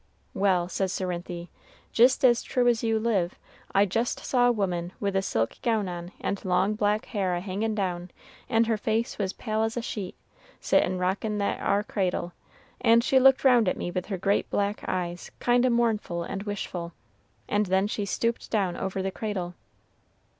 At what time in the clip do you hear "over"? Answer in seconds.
18.75-19.03